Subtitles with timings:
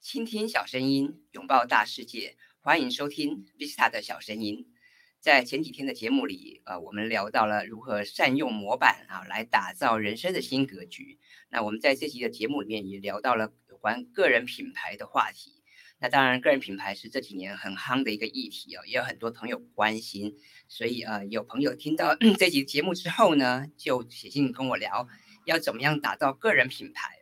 [0.00, 2.38] 倾听小声音，拥抱大世界。
[2.60, 4.66] 欢迎收听 Vista 的小声音。
[5.20, 11.18] 在前几天的节目里，呃，我们聊到了如何善用模板啊，来打造人生的新格局。
[11.50, 15.62] 那我们在这集的节目里面也聊到了有关个人品牌的话题。
[15.98, 20.34] 那当然，个人品牌是这几年很夯的一个议题哦，也有很多朋友关心。
[20.66, 25.06] 所以呃，有朋友听到 这集节目之后呢，就写信跟我聊，
[25.44, 27.18] 要怎么样打造个人品牌。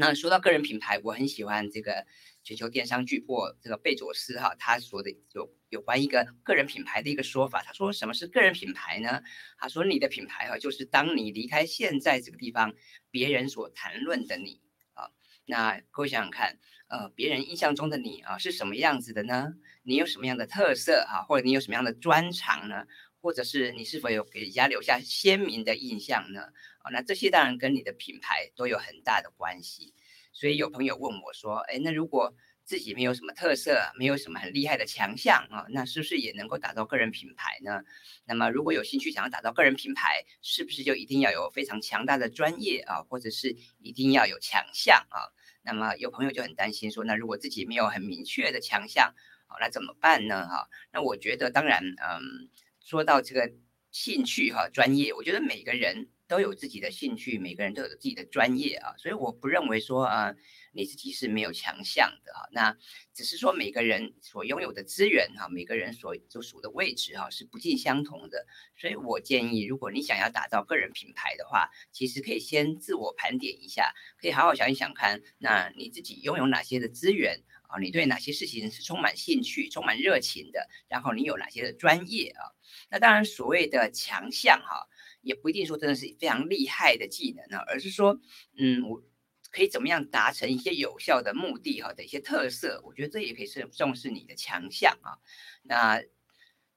[0.00, 2.06] 那说到个人品牌，我很喜欢这个
[2.44, 7.64] 全球电商巨擘这个贝佐斯哈，他说的有有关一个个人品牌的一个说法。
[7.64, 9.20] 他说什么是个人品牌呢？
[9.58, 12.72] 他说你的品牌哈，就是当你离开现在这个地方，
[13.10, 14.60] 别人所谈论的你
[14.94, 15.10] 啊。
[15.46, 16.60] 那各位想想看。
[16.90, 19.52] 呃，别人印象中的你啊是什么样子的呢？
[19.82, 21.20] 你有什么样的特色啊？
[21.28, 22.86] 或者你有什么样的专长呢？
[23.28, 26.44] 或者是你是否有给人家留下鲜明的印象呢？
[26.78, 29.92] 啊，那这些当然跟你的品牌都有很大的关系。
[30.32, 37.82] 所以有朋友问我说，哎，那如果自己没有什么特色，没有什么很厉害的强项啊，那是不是也能够打造个人品牌呢？
[38.24, 45.28] 那么如果有兴趣想要打造个人品牌，是不是就一定要有非常强大的专业啊，或者是一定要有强项啊？
[45.60, 49.14] 那么有朋友就很担心说，那如果自己没有很明确的强项，
[49.48, 50.46] 好，那怎么办呢？
[50.46, 52.48] 哈，那我觉得当然，嗯，
[52.88, 53.52] 说到这个
[53.90, 60.34] 兴趣哈，专业，我觉得每个人都有自己的兴趣，每个人都有自己的专业啊，所以我不认为说啊。
[60.74, 62.76] 你自己是没有强项的哈，那
[63.12, 77.78] 只是说每个人所拥有的资源哈，每个人所所属的位置哈是不尽相同的，所以我建议，如果你想要打造个人品牌的话，其实可以先自我盘点一下，可以好好想一想看，那你自己拥有哪些的资源啊？
[77.78, 80.68] 你对哪些事情是充满兴趣、充满热情的？
[80.88, 82.42] 然后你有哪些的专业啊？
[82.90, 84.88] 那当然，所谓的强项哈，
[85.22, 88.20] 也不一定说真的是非常厉害的技能啊，而是说，
[88.58, 89.02] 嗯，我。
[89.50, 95.16] 可以怎么样达成一些有效的目的哈的一些特色，我觉得这也可以是重视你的强项啊。
[95.62, 96.02] 那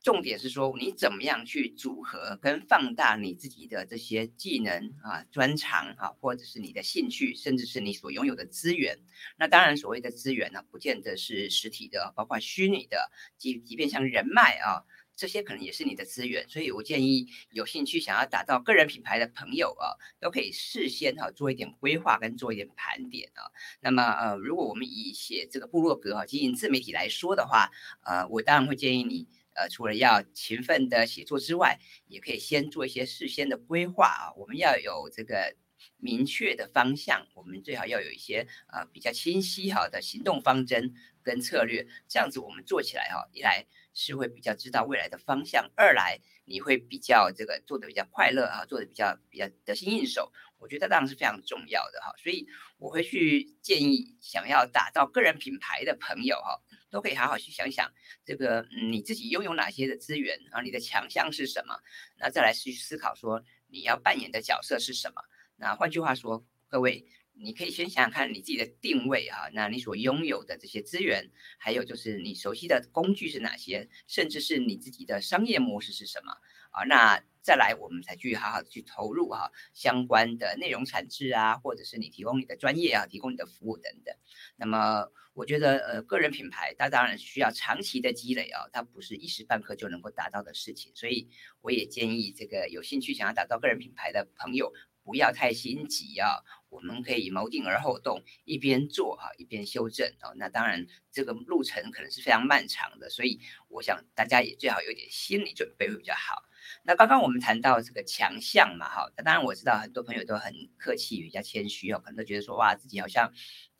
[0.03, 8.97] 重点是说你怎么样去组合跟放大你自己的这些技能啊、专长啊，或者是你的兴趣，甚至是你所拥有的资源。
[9.37, 14.83] 那当然，所谓的资源呢，不见得是实体的，包括虚拟的，即即便像人脉啊。
[15.13, 23.43] 这些可能也是你的资源，所以我建议有兴趣想要打造个人品牌的朋友啊，都可以事先哈做一点规划跟做一点盘点啊。
[23.81, 27.69] 那么呃，如果我们以写这个部落格哈经营自媒体来说的话，
[28.03, 34.33] 呃，我当然会建议你呃，除了要勤奋的写作之外，也可以先做一些事先的规划啊。
[34.35, 35.55] 我们要有这个
[35.97, 43.65] 明确的方向，我们最好要有一些呃比较清晰好的行动方针跟策略，这样子我们做起来哈，一来。
[43.93, 52.47] 是会比较知道未来的方向，二来你会比较这个做的比较快乐啊，做的比较比较得心应手，我觉得当然是非常重要的哈，所以
[52.77, 57.91] 我会去建议想要打造个人品牌的朋友哈，都可以好好去想想
[58.23, 61.79] 这个你自己拥有哪些的资源啊，你的强项是什么，
[62.19, 65.23] 那再来去思考说你要扮演的角色是什么，
[65.55, 67.07] 那换句话说，各位。
[67.33, 76.33] 你可以先想想看你自己的定位啊，那你所拥有的这些资源，还有就是你熟悉的工具是哪些，甚至是你自己的商业模式是什么
[76.71, 76.83] 啊？
[76.83, 84.15] 那再来我们才去好好的去投入哈、啊、相关的内容产制啊，或者是你提供你的专业啊，提供你的服务等等。
[84.55, 90.91] 那么我觉得呃，个人品牌它当然需要长期的积累啊，它不是一时半刻就能够达到的事情。
[90.93, 91.29] 所以
[91.61, 96.43] 我也建议这个有兴趣想要打造个人品牌的朋友，不要太心急啊。
[96.69, 100.31] 我们可以谋定而后动，一边做哈，一边修正啊。
[100.35, 106.43] 那当然，这个路程可能是非常漫长的，所以我想大家也最好有点心理准备会比较好。
[106.83, 113.31] 那刚刚我们谈到这个强项嘛，哈，那当然我知道很多朋友都很客气，比较谦虚哦，可能都觉得说哇，自己好像。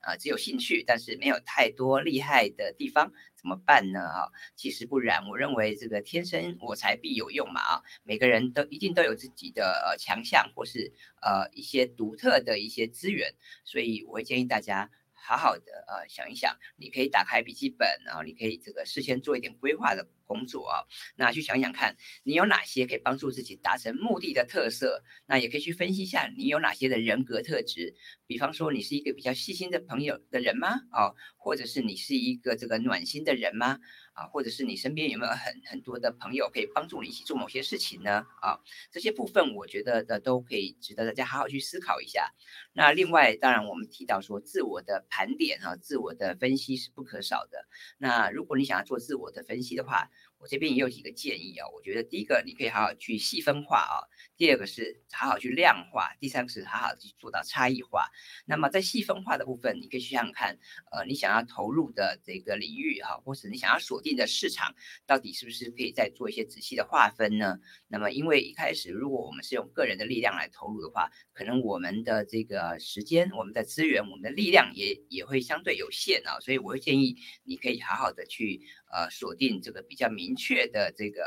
[0.04, 4.00] 呃，只有兴趣，但是没有太多厉害的地方，怎么办呢？
[4.00, 4.26] 啊，
[4.56, 14.90] 其实不然，我认为这个天生我材必有用嘛啊，每个人都一定都有自己的呃强项，或是呃一些独特的一些资源，所以我会建议大家。
[15.24, 20.84] 好好的呃想一想，你可以打开笔记本，然后你可以这个事先做一点规划的工作啊，
[21.16, 27.96] 那去想想看你有哪些可以帮助自己达成目的的特色，那也可以去分析一下你有哪些的人格特质，
[28.26, 30.70] 比方说你是一个比较细心的朋友的人吗？
[30.92, 33.80] 哦，或者是你是一个这个暖心的人吗？
[34.28, 38.26] 或者是你身边有没有很很多的朋友可以帮助你一起做某些事情呢？
[38.42, 38.60] 啊，
[38.92, 42.32] 这些部分我觉得的都可以值得大家好好去思考一下。
[42.74, 47.66] 那另外，当然我们提到说自我的盘点哈，自我的分析是不可少的。
[47.98, 50.10] 那如果你想要做自我的分析的话，
[50.42, 51.68] 我这边也有几个建议啊。
[51.70, 58.10] 我觉得第一个，你可以好好去细分化啊；第二个是好好去量化；第三个是好好去做到差异化。
[58.46, 60.58] 那么在细分化的部分，你可以想想看，
[60.92, 64.74] 呃，你想要投入的这个领域哈，或是你想要锁定的市场，
[65.06, 67.60] 到底是不是可以再做一些仔细的划分呢？
[67.88, 78.62] 那么因为一开始如果我们是用个人的力量来投入的话，可能我们的这个时间、我们的资源、我们的力量也也会相对有限啊，所以我会建议你可以好好的去。
[78.92, 81.24] 呃，锁定这个比较明确的这个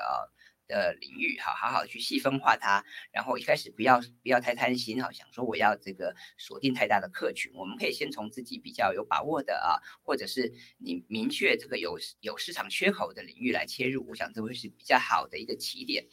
[0.66, 2.84] 的领域，好好好去细分化它。
[3.12, 7.52] 然后一开始不要不要太贪心哈，想说我要这个锁定太大的客群。
[7.54, 14.06] 我们可以先从自己比较有把握的啊，或者是你明确这个有有市场缺口的领域来切入。
[14.08, 16.06] 我想这会是比较好的一个起点。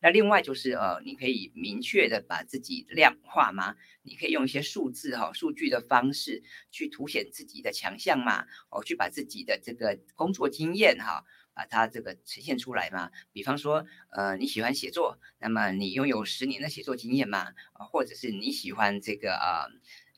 [0.00, 3.74] 那另外就是呃，你可以明确的把自己量化吗？
[4.02, 8.44] 你可以用一些数字哈、数据的方式去凸显自己的强项嘛？
[8.70, 11.24] 哦，去把自己的这个工作经验哈，
[11.54, 13.10] 把它这个呈现出来嘛？
[13.32, 17.54] 比方说，呃，你喜欢写作，那么你拥有十年的写作经验吗？
[17.72, 19.68] 啊，或者是你喜欢这个啊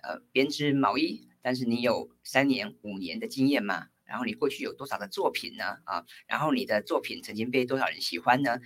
[0.02, 3.88] 呃编织毛衣，但是你有三年、五年的经验吗？
[4.04, 5.78] 然后你过去有多少的作品呢？
[5.84, 8.60] 啊，然后你的作品曾经被多少人喜欢呢？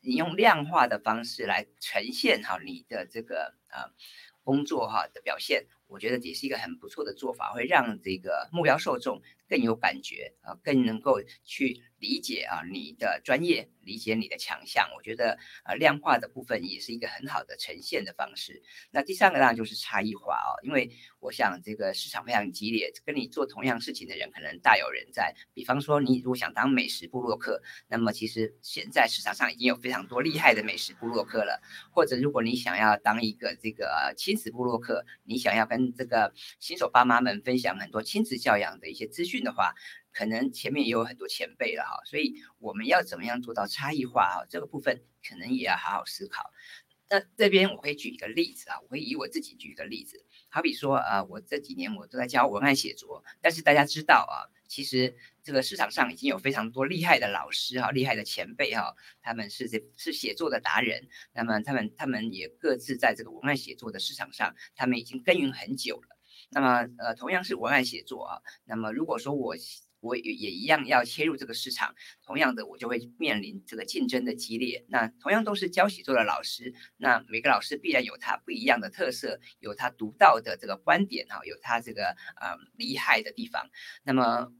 [0.00, 3.92] 你用量化的方式来呈现哈你的这个呃
[4.44, 13.68] 工作哈的表现，我觉得也是一个很不错的做法，会让这个目标受众更有感觉啊，更能够去理解啊你的专业。
[13.86, 18.60] 理解你的强项，我觉得呃量化的部分也是一个很好的呈现的方式。
[18.90, 20.90] 那第三个当然就是差异化哦，因为
[21.20, 25.32] 我想这个市场非常激烈，跟你做同样事情的人可能大有人在。
[25.54, 31.62] 比方说，你如果想当美食部落客，那么其实现在市场上已经有非常多厉害的美食部落客了。
[31.92, 39.74] 或者如果你想要当一个这个亲子部落客，你想要跟跟这个新手爸妈们分享很多亲子教养的一些资讯的话。
[40.12, 44.36] 可能前面也有很多前辈了哈，所以我们要怎么样做到差异化啊？
[44.48, 46.50] 这个部分可能也要好好思考。
[47.10, 66.16] 那这边我会举一个例子啊，我会以我自己举一个例子，好比说啊，我这几年我都在教文案写作，但是大家知道啊，其实这个市场上已经有非常多厉害的老师哈，厉害的前辈哈，他们是这是写作的达人，那么他们他们也各自在这个文案写作的市场上，他们已经耕耘很久了。
[66.48, 69.56] 那么呃，同样是文案写作啊，那么如果说我
[70.06, 71.94] 我也也一样要切入这个市场，
[72.24, 74.86] 同样的我就会面临这个竞争的激烈。
[74.88, 83.68] 那同样都是教写作的老师，那每个老师必然有他不一样的特色，有他独到的这个观点哈，有他这个呃厉害的地方。
[84.04, 84.52] 那么。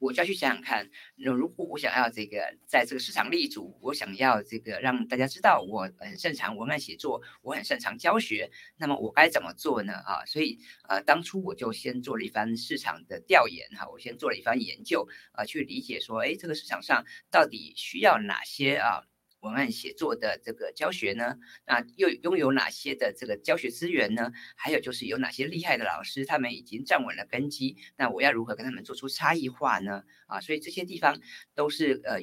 [0.00, 9.92] 我就要去想想看，那如果我想要这个在这个市场立足，我想要这个让大家知道我很擅长文案写作，我很擅长教学，那么我该怎么做呢？
[9.92, 10.58] 啊，所以
[10.88, 19.04] 呃，当初我就先做了一番市场的调研哈，我先做了一番研究啊，去理解说，哎，这个市场上到底需要哪些啊？
[19.40, 24.30] 文案写作的这个教学呢，那又拥有哪些的这个教学资源呢？
[24.54, 30.04] 还有就是有哪些厉害的老师，他们已经站稳了根基，那我要如何跟他们做出差异化呢？
[30.26, 31.18] 啊，所以这些地方
[31.54, 32.20] 都是呃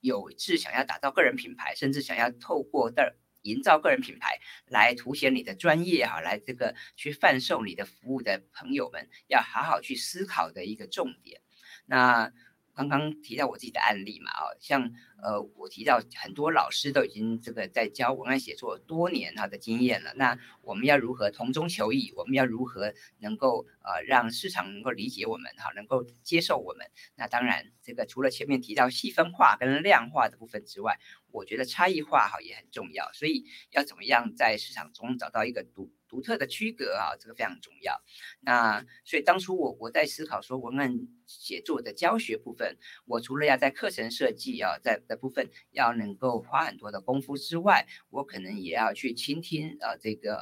[0.00, 11.40] 有志想要打造个人品牌，甚至想要透过的营造个人品牌来凸显你的专业哈，来这个去贩售你的服务的朋友们，要好好去思考的一个重点。
[11.86, 12.32] 那。
[12.76, 14.92] 刚刚提到我自己的案例嘛，啊，像
[15.22, 20.12] 呃，我提到很多老师都已经这个在教文案写作多年他的经验了。
[20.14, 22.12] 那我们要如何从中求异？
[22.14, 26.86] 我们要如何能够呃让市场能够理解我们哈，能够接受我们？
[27.16, 31.00] 那当然，这个除了前面提到细分化跟量化的部分之外，
[31.36, 33.12] 我觉得差异化哈也很重要。
[33.12, 38.00] 所以要怎么样在市场中找到一个独独特的区隔啊，这个非常重要。
[38.40, 40.92] 那所以当初我我在思考说文案
[41.26, 50.38] 写作的教学部分，我除了要在课程设计啊，在的部分要能够花很多的功夫之外，我可能也要去倾听啊这个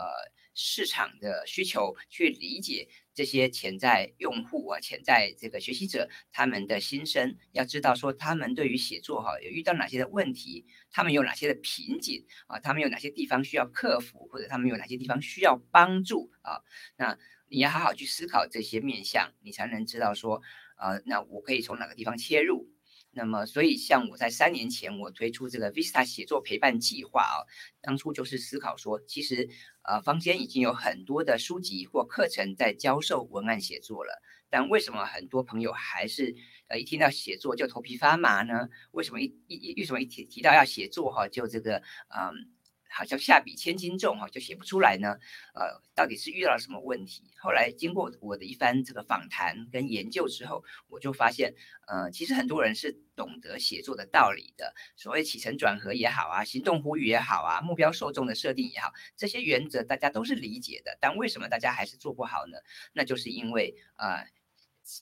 [0.55, 2.89] 市场的需求，去理解。
[3.17, 16.59] 这些潜在用户啊，潜在这个学习者，他们的心声，要知道说他们对于写作哈有遇到哪些的问题，他们有哪些的瓶颈啊，他们有哪些地方需要克服，或者他们有哪些地方需要帮助啊？
[16.97, 17.17] 那
[17.49, 20.43] 你要好好去思考这些面向，你才能知道说，
[20.77, 22.74] 呃，那我可以从哪个地方切入。
[23.15, 27.47] 那么，所以像我在三年前，我推出这个 Vista 写作陪伴计划啊，
[27.81, 29.49] 当初就是思考说，其实
[29.83, 36.35] 呃，坊间已经有很多的书籍或课程在教授文案写作了，但为什么很多朋友还是
[36.69, 38.69] 呃一听到写作就头皮发麻呢？
[38.91, 41.79] 为什么一一为什么一提提到要写作哈，就这个
[42.09, 42.51] 嗯
[42.95, 45.17] 好像下笔千斤重哈，就写不出来呢？
[45.55, 47.25] 呃，到底是遇到了什么问题？
[47.41, 51.53] 后来经过我的一番这个访谈跟研究之后，我就发现，
[51.89, 54.73] 呃，其实很多人是懂得写作的道理的。
[54.97, 60.97] 所谓起承转合也好啊，行动呼吁也好啊，目标受众的设定也好，这些原则大家都是理解的。
[61.01, 62.59] 但为什么大家还是做不好呢？
[62.93, 64.25] 那就是因为呃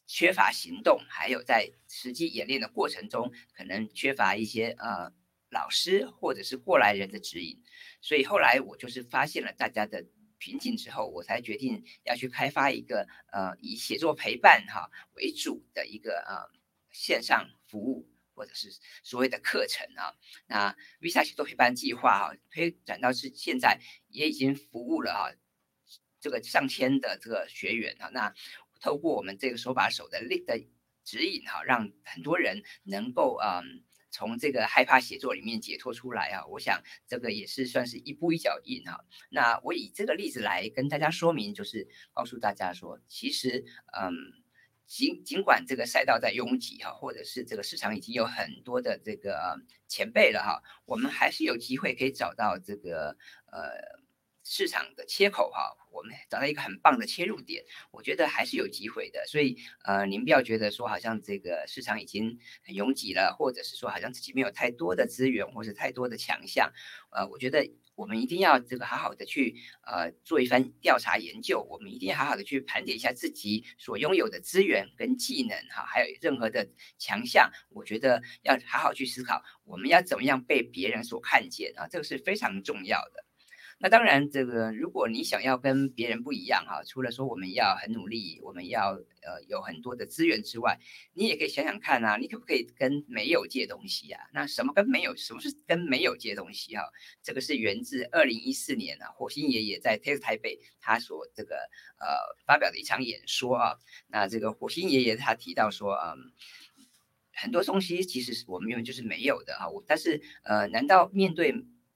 [0.06, 5.12] 缺乏行动，还有在实际演练的过程中，可能缺乏一些呃。
[5.52, 7.62] 老师或者是过来人的指引，
[8.00, 10.02] 所以后来我就是发现了大家的
[10.38, 16.48] 瓶颈之后，我才决定要去开发一个呃以写作陪伴哈为主的一个呃
[16.90, 20.16] 线上服务或者是所谓的课程啊。
[20.46, 23.78] 那 Visa 写作陪伴计划哈推展到是现在
[24.08, 25.30] 也已经服务了哈
[26.18, 28.08] 这个上千的这个学员啊。
[28.08, 28.34] 那
[28.80, 30.58] 透过我们这个手把手的力的
[31.04, 33.84] 指引哈，让很多人能够嗯。
[34.12, 39.04] 从这个害怕写作里面解脱出来啊，我想这个也是算是一步一脚印哈。
[39.30, 43.64] 那我以这个例子来跟大家说明，就是告诉大家说，其实
[43.98, 44.12] 嗯，
[44.86, 53.16] 尽尽管这个赛道在拥挤哈，或者是这个市场已经有很多的这个前辈了哈，我们还是有机会可以找到这个
[53.50, 54.01] 呃。
[54.44, 59.24] 市场的切口哈，我们找到一个很棒的切入点，我觉得还是有机会的。
[59.26, 66.72] 所以呃，您不要觉得说好像这个市场已经很拥挤了，或者是说好像自己没有太多的资源或者太多的强项。
[67.10, 76.68] 呃，我觉得我们一定要这个好好的去呃做一番调查研究，我们一定要好好的去盘点一下自己所拥有的资源跟技能哈，还有任何的
[76.98, 77.50] 强项。
[77.68, 83.24] 我觉得要好好去思考，我们要怎么样被别人所看见啊，这个是非常重要的。
[83.82, 90.78] 那当然，这个如果你想要跟别人不一样哈，除了说我们要很努力，我们要呃有很多的资源之外，
[91.14, 94.20] 你也可以想想看啊，你可不可以跟没有借东西呀？
[94.32, 95.16] 那什么跟没有？
[95.16, 96.84] 什么是跟没有借东西哈？
[97.24, 101.56] 这个是源自二零一四年啊，火星爷爷在 TED 台北他所这个
[101.98, 102.06] 呃
[102.46, 103.74] 发表的一场演说啊。
[104.06, 106.30] 那这个火星爷爷他提到说，嗯，
[107.32, 109.68] 很多东西其实是我们原本就是没有的啊。
[109.68, 111.52] 我，但是呃，难道面对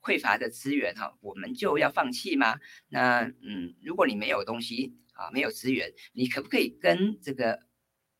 [0.06, 2.60] 匮乏的资源哈，我们就要放弃吗？
[2.88, 7.58] 那嗯，如果你没有东西啊，没有资源，你可不可以跟这个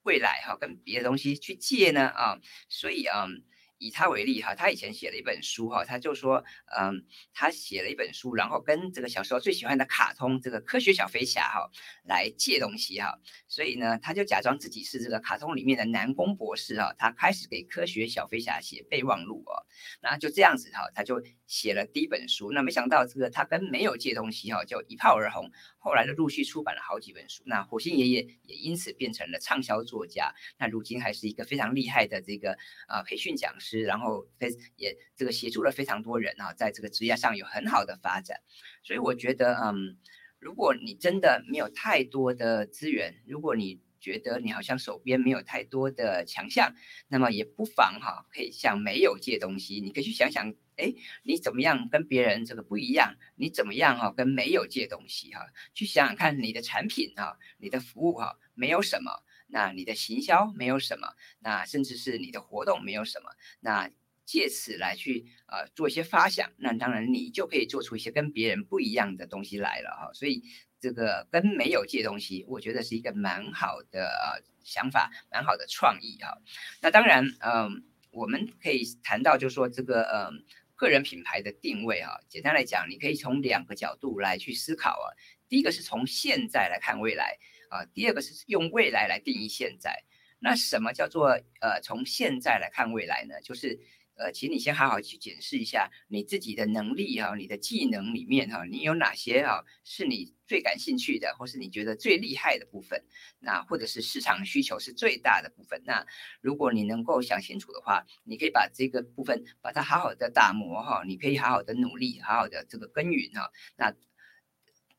[0.02, 2.08] 未来哈，跟别的东西去借呢？
[2.08, 3.44] 啊，所以嗯。
[3.78, 6.42] 以他为例哈，他以前写了一本书哈，他就说，
[6.78, 11.70] 嗯，他写了一本书，然后跟这个小时候最喜欢的卡通这个科学小飞侠哈
[12.04, 19.52] 来借东西哈，所以呢，他就假装自己是这个卡通里面的南宫博士哈，他开始给科学小飞侠写备忘录哦，
[20.00, 25.50] 那就这样子哈，他就写了第一本书，那没想到这个他跟没有借东西哈，就一炮而红。
[25.78, 30.34] 后来就陆续出版了好几本书，那火星爷爷也因此变成了畅销作家。
[30.58, 38.40] 那如今还是一个非常厉害的这个、呃、培训讲师，然后非也这个协助了非常多人啊，在这个职业上有很好的发展。
[38.82, 39.96] 所以我觉得，嗯，
[40.40, 46.74] 如果你真的没有太多的资源，如果你觉得你好像手边没有太多的强项，
[47.06, 49.80] 那么也不妨哈，可以向没有借东西。
[49.80, 50.52] 你可以去想想。
[50.76, 53.16] 哎，你怎么样跟别人这个不一样？
[53.34, 54.12] 你怎么样哈？
[54.14, 55.40] 跟没有借东西哈？
[55.72, 63.30] 去想想看，你的产品哈，你的服务哈，没有什么，那你的行销没有什么，那甚至是你的活动没有什么，
[63.60, 63.90] 那
[64.26, 70.12] 借此来去呃做一些发想，那当然你就可以做出一些跟别人不一样的东西来了哈。
[70.12, 70.42] 所以
[70.78, 76.36] 这个跟没有借东西，我觉得是一个蛮好的呃想法，蛮好的创意哈。
[76.82, 80.44] 那当然，嗯、我们可以谈到就是说这个嗯。
[80.76, 85.06] 个人品牌的定位啊，简单来讲，你可以从两个角度来去思考啊。
[85.48, 87.36] 第一个是从现在来看未来
[87.70, 90.04] 啊，第二个是用未来来定义现在。
[90.38, 91.30] 那什么叫做
[91.60, 93.40] 呃从现在来看未来呢？
[93.42, 93.80] 就是。
[94.16, 103.04] 呃，请你先好好去检视一下你自己的能力哈，你的技能里面哈，你有哪些哈是你最感兴趣的，或是你觉得最厉害的部分，
[103.40, 105.82] 那或者是市场需求是最大的部分。
[105.84, 106.06] 那
[106.40, 113.50] 如果你能够想清楚的话，你可以把这个部分把它好好的打磨哈，你可以好好的努力，好好的这个耕耘哈。
[113.76, 113.94] 那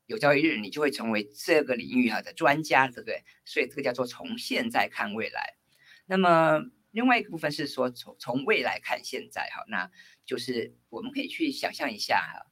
[0.05, 3.23] 有朝一日你就会成为这个领域哈的专家，对不对？
[3.45, 5.55] 所以这个叫做从现在看未来。
[6.05, 6.69] 那么。
[6.97, 9.91] 另外一个部分是说，从从未来看现在哈，那
[10.25, 12.47] 就是我们可以去想象一下哈，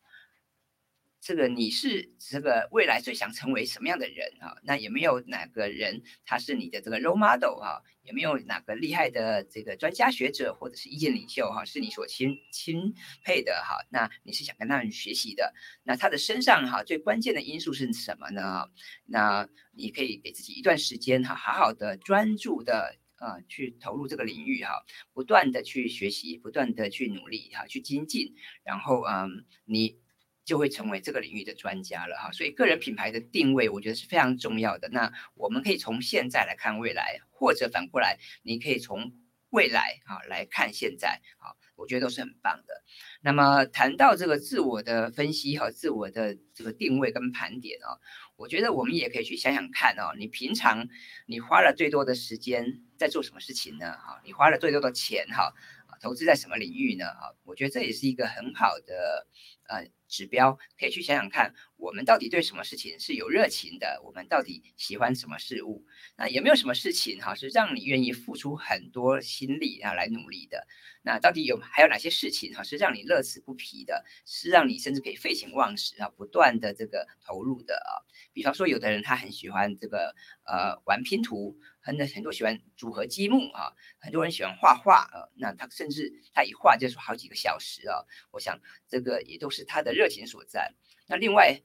[1.20, 4.56] 这个你是这个未来最想成为什么样的人啊？
[4.62, 7.82] 那有没有哪个人他是你的这个 role model 哈？
[8.04, 13.84] 有没有哪个厉害的这个专家学者或者是意见领袖哈，是你所钦钦佩的哈？
[13.90, 15.56] 那你是想跟他们学习的？
[15.82, 18.70] 那他的身上哈最关键的因素是什么呢？
[19.08, 23.00] 那你可以给自己一段时间哈，好好的专注的。
[23.18, 28.36] 啊，去投入这个领域哈，不断的去学习，不断的去努力哈，去精进。
[28.64, 30.00] 然后嗯，你
[30.44, 32.32] 就会成为这个领域的专家了哈。
[32.32, 34.90] 所以个人品牌的定位，我觉得是非常重要的。
[34.90, 39.14] 那我们可以从现在来看未来，或者反过来，你可以从
[39.50, 42.74] 未来啊来看现在啊，我觉得都是很棒的。
[43.22, 48.00] 那么谈到这个自我的分析和自我的这个定位跟盘点啊，
[48.36, 50.88] 我觉得我们也可以去想想看哦，你平常
[51.26, 53.92] 你花了最多的时间在做什么事情呢？
[53.92, 55.54] 哈，你花了最多的钱哈，
[56.02, 57.08] 投资在什么领域呢？
[57.08, 59.28] 啊，我觉得这也是一个很好的
[59.68, 59.88] 呃。
[60.08, 64.00] 指标可以去想想看，我们到底对什么事情是有热情的？
[64.06, 65.84] 我们到底喜欢什么事物？
[66.16, 70.68] 那有没有什么事情哈是让你愿意付出很多心力啊来努力的？
[71.02, 74.06] 那到底有还有哪些事情哈是让你乐此不疲的？
[74.28, 78.06] 是让你甚至可以废寝忘食啊不断的这个投入的啊？
[78.32, 88.04] 比方说，有的人他很喜欢这个呃玩拼图，很很多喜欢组合积木啊，很多人喜欢画画啊，那他甚至他一画就是好几个小时啊。
[88.32, 89.94] 我想这个也都是他的。
[89.94, 90.74] 热情所在。
[91.08, 91.62] 那另外，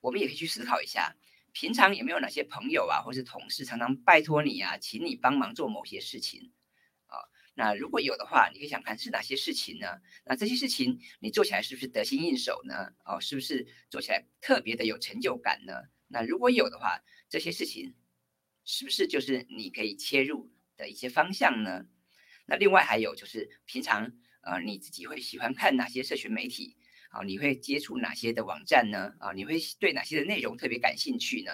[0.00, 1.16] 我们也可以去思考一下，
[1.52, 6.52] 平常有没有哪些朋友啊，或是同事常常拜托你啊，请你帮忙做某些事情
[7.06, 7.18] 啊？
[7.54, 10.00] 那如果有的话，你可以想看是哪些事情呢？
[10.24, 12.92] 那这些事情你做起来是不是得心应手呢？
[13.04, 15.72] 哦，是不是做起来特别的有成就感呢？
[16.06, 17.94] 那如果有的话，这些事情
[18.66, 21.86] 是不是就是你可以切入的一些方向呢？
[22.46, 26.76] 那另外还有就是平常呃你自己会喜欢看哪些社群媒体？
[27.10, 29.14] 啊，你会接触哪些的网站呢？
[29.20, 31.52] 啊，你会对哪些的内容特别感兴趣呢？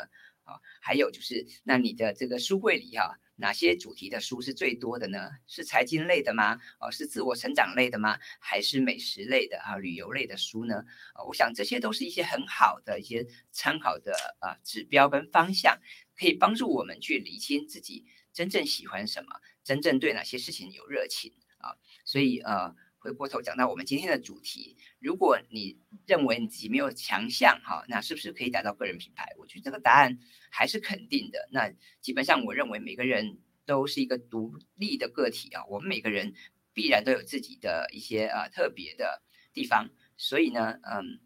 [0.80, 5.30] 还有就是，那你的这个书柜里哈，哪些主题的书是最多的呢？
[5.47, 6.59] 是财经类的吗？
[6.80, 8.18] 哦，是自我成长类的吗？
[8.40, 10.85] 还是美食类的啊，旅游类的书呢？
[11.14, 15.78] 啊，我想这些都是一些很好的一些参考的啊指标跟方向，
[16.16, 21.76] 可以帮助我们去理清自己真正喜欢什么，真正对哪些事情有热情啊。
[22.04, 22.75] 所以呃。
[23.02, 29.26] 回过头讲到我们今天的主题，如果你认为你自己没有强项哈，那是不是可以打造个人品牌？
[29.38, 30.21] 我觉得这个答案
[30.52, 31.49] 还是肯定的。
[31.50, 31.68] 那
[32.00, 36.32] 基本上我认为每个人都是一个独立的个体啊，我们每个人
[36.73, 39.21] 必然都有自己的一些呃特别的
[39.52, 41.18] 地方，所以呢，嗯，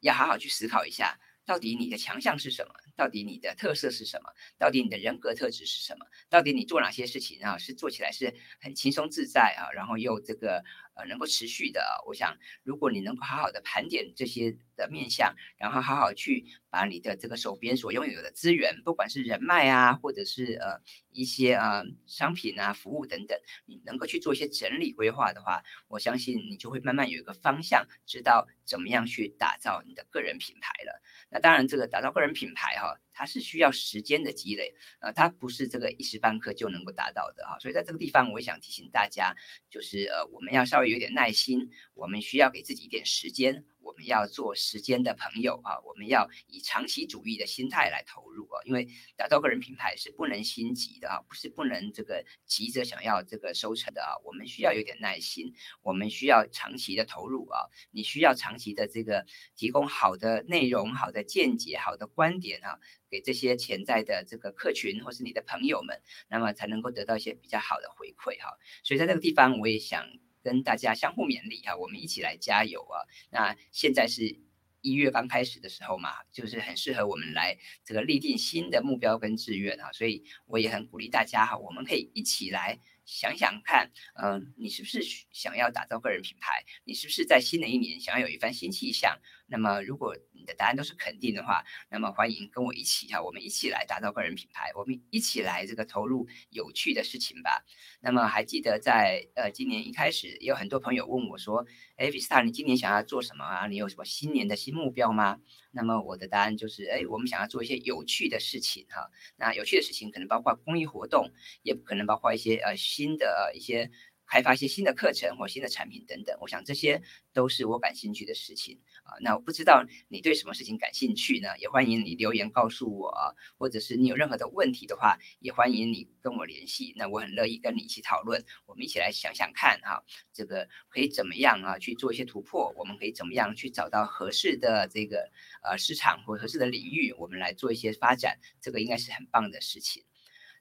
[0.00, 2.72] 要好好去思考一下，到底你的强项是什么？
[2.94, 4.30] 到底你的特色是什么？
[4.58, 6.06] 到底你的人格特质是什么？
[6.28, 10.62] 到底你做哪些事情啊，是做起来是很轻松自在啊，然后又这个
[10.94, 11.82] 呃能够持续的？
[12.06, 31.02] 我想，如果你能够好好的盘点这些的面向，然后好好去把你的这个手边所拥有的资源，不管是人脉啊，或者是呃一些呃商品啊、服务等等，你能够去做一些整理规划的话，我相信你就会慢慢有一个方向，知道怎么样去打造你的个人品牌了。
[31.30, 37.56] 那当然，这个打造个人品牌哈，它是需要时间的积累，呃，它不是这个一时半刻就能够达到的啊。
[37.60, 39.32] 所以在这个地方，我想提醒大家，
[39.70, 43.64] 就是呃，我们要稍微有点耐心，我们需要给自己一点时间。
[43.82, 62.78] 我们要做时间的朋友啊，我们要以长期主义的心态来投入啊，因为打造个人品牌是不能心急的啊，不是不能这个急着想要这个收成的啊，我们需要有点耐心，我们需要长期的投入啊，你需要长期的这个提供好的内容、好的见解、好的观点啊，
[63.10, 68.56] 给这些潜在的这个客群或是你的朋友们，那么才能够得到一些比较好的回馈哈。
[68.82, 70.06] 所以在这个地方，我也想。
[70.42, 73.06] 跟大家相互勉励啊，我们一起来加油啊！
[73.30, 74.38] 那现在是
[74.80, 82.78] 一月刚开始的时候嘛，就是很适合我们来这个立定新的目标跟志愿啊，所以我也很鼓励大家哈，我们可以一起来。
[83.04, 85.02] 想想看，嗯、你是不是
[85.32, 86.64] 想要打造个人品牌？
[86.84, 89.18] 你是不是在新的一年想要有一番新气象？
[89.48, 97.64] 那么，如果你的答案都是肯定的话，那么欢迎跟我一起哈，我们一起来打造个人品牌，我们一起来这个投入有趣的事情吧。
[98.00, 101.64] 那么，还记得在呃今年一开始，也有很多朋友问我说
[101.96, 103.66] ：“哎，Vista，你今年想要做什么啊？
[103.68, 105.38] 你有什么新年的新目标吗？”
[105.74, 109.08] 那么我的答案就是：哎，我们想要做一些有趣的事情哈。
[109.36, 111.30] 那有趣的事情可能包括公益活动，
[111.62, 112.76] 也可能包括一些呃。
[112.82, 113.90] 新的一些
[114.26, 117.00] 开发一些新的课程或新的产品等等，我想这些
[117.32, 119.14] 都是我感兴趣的事情啊。
[119.20, 121.48] 那我不知道你对什么事情感兴趣呢？
[121.58, 126.92] 也欢迎你留言告诉我，或者是你有任何的问题的话，也欢迎你跟我联系。
[126.96, 132.72] 那我很乐意跟你一起讨论，我们一起来想想看哈，这个可以怎么样啊去做一些突破？
[132.76, 135.30] 我们可以怎么样去找到合适的这个
[135.62, 140.04] 呃市场或合适的领域，我们来做一些发展，这个应该是很棒的事情。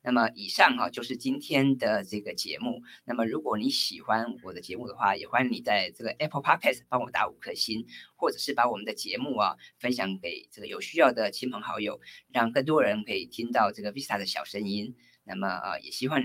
[0.03, 2.81] 那么以上啊，就是今天的这个节目。
[3.05, 7.85] 那么如果你喜欢我的节目的话，也欢迎你在这个 Apple Podcast 帮我打五颗星，
[8.15, 14.95] 或者是把我们的节目啊分享给这个有需要的亲朋好友，让更多人可以听到这个 Vista 的小声音。
[15.23, 16.19] 那么呃，也希望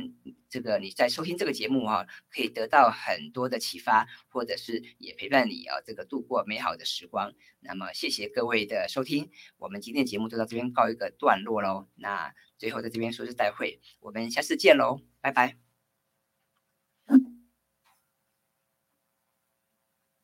[0.48, 7.34] 这个你在收听这个节目啊，可以得到很多的启发，或者是也陪伴你啊，这个度过美好的时光。
[7.60, 11.88] 那么谢谢各位的收听，我们今天节目就到这边告一个段落喽。
[11.96, 12.32] 那。
[12.58, 15.65] 最后在这边说是再会我们下次见喽拜拜。